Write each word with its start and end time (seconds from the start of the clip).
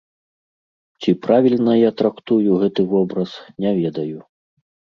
Ці 1.01 1.13
правільна 1.25 1.75
я 1.79 1.91
трактую 2.03 2.51
гэты 2.65 2.89
вобраз, 2.97 3.37
не 3.67 3.71
ведаю. 3.85 4.19